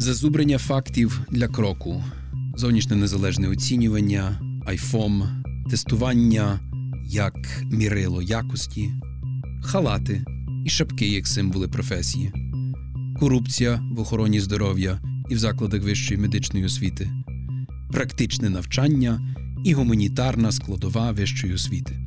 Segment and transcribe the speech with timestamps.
[0.00, 2.04] Зазубрення фактів для кроку,
[2.56, 5.28] зовнішнє незалежне оцінювання, айфом,
[5.70, 6.60] тестування
[7.06, 7.34] як
[7.72, 8.90] мірило якості,
[9.62, 10.24] халати
[10.64, 12.32] і шапки як символи професії,
[13.20, 15.00] корупція в охороні здоров'я
[15.30, 17.10] і в закладах вищої медичної освіти,
[17.92, 21.98] практичне навчання і гуманітарна складова вищої освіти.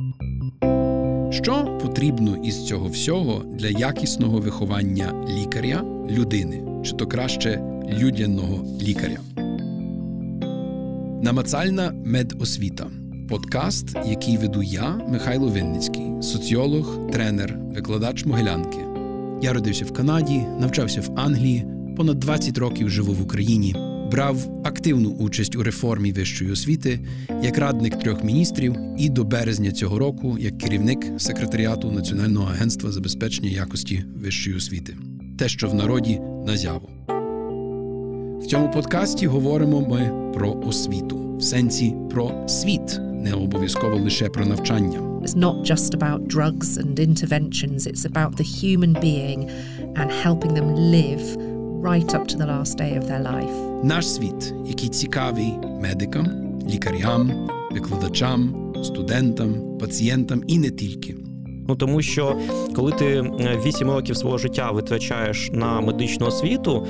[1.31, 9.19] Що потрібно із цього всього для якісного виховання лікаря, людини, чи то краще людяного лікаря?
[11.23, 12.87] Намацальна медосвіта
[13.29, 18.77] подкаст, який веду я, Михайло Винницький, соціолог, тренер, викладач Могилянки.
[19.41, 21.65] Я родився в Канаді, навчався в Англії,
[21.97, 23.75] понад 20 років живу в Україні
[24.11, 26.99] брав активну участь у реформі вищої освіти
[27.43, 33.49] як радник трьох міністрів і до березня цього року як керівник секретаріату Національного агентства забезпечення
[33.49, 34.97] якості вищої освіти,
[35.37, 36.89] те, що в народі назяву.
[38.41, 44.45] В цьому подкасті говоримо ми про освіту в сенсі про світ, не обов'язково лише про
[44.45, 44.99] навчання.
[44.99, 49.49] It's not just about drugs and interventions, it's about the human being
[49.99, 51.25] and helping them live
[51.89, 53.85] right up to the last day of their life.
[53.85, 56.27] Наш світ, який цікавий медикам,
[56.69, 61.15] лікарям, викладачам, студентам, пацієнтам і не тільки.
[61.67, 62.37] Ну тому що
[62.75, 63.21] коли ти
[63.65, 66.87] 8 е, років свого життя витрачаєш на медичну освіту,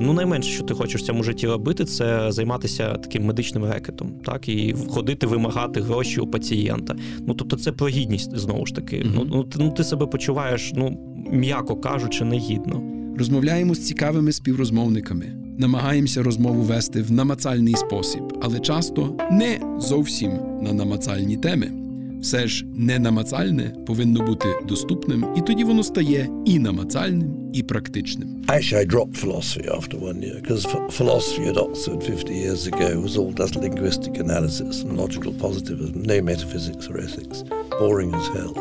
[0.00, 4.48] ну найменше, що ти хочеш в цьому житті робити, це займатися таким медичним рекетом, так
[4.48, 6.96] і ходити, вимагати гроші у пацієнта.
[7.26, 8.96] Ну тобто, це про гідність знову ж таки.
[8.96, 9.12] Mm-hmm.
[9.14, 10.98] Ну, ну ти, ну ти себе почуваєш, ну
[11.30, 12.82] м'яко кажучи, негідно
[13.18, 15.26] розмовляємо з цікавими співрозмовниками,
[15.58, 20.30] намагаємося розмову вести в намацальний спосіб, але часто не зовсім
[20.62, 21.81] на намацальні теми.
[22.22, 28.28] Все ж ненамацальне повинно бути доступним, і тоді воно стає і намацальним, і практичним.
[28.48, 30.62] Actually, I dropped philosophy after one year because
[30.98, 36.22] philosophy at Oxford 50 years ago was all just linguistic analysis and logical positivism, no
[36.22, 37.38] metaphysics or ethics.
[37.80, 38.52] Boring as hell.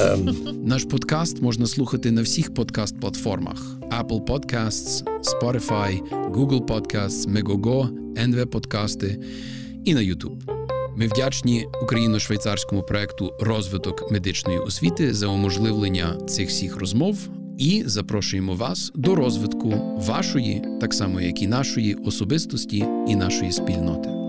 [0.00, 8.44] Um, Наш подкаст можна слухати на всіх подкаст-платформах: Apple Podcasts, Spotify, Google Podcasts, Megogo, NV
[8.44, 9.18] Подкасти
[9.84, 10.55] і на YouTube.
[10.98, 17.18] Ми вдячні україно-швейцарському проекту розвиток медичної освіти за уможливлення цих всіх розмов
[17.58, 24.25] і запрошуємо вас до розвитку вашої, так само як і нашої особистості і нашої спільноти.